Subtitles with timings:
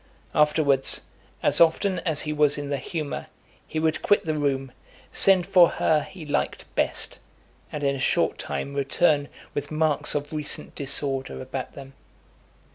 [0.33, 1.01] Afterwards,
[1.43, 3.27] as often as he was in the humour,
[3.67, 4.71] he would quit the room,
[5.11, 7.19] send for her he liked best,
[7.71, 11.93] and in a short time return with marks of recent disorder about them.